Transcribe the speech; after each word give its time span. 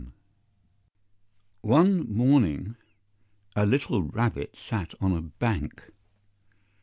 BUNNY 0.01 0.13
ONE 1.61 2.09
morning 2.11 2.75
a 3.55 3.67
little 3.67 4.01
rabbit 4.01 4.55
sat 4.57 4.95
on 4.99 5.11
a 5.15 5.21
bank. 5.21 5.91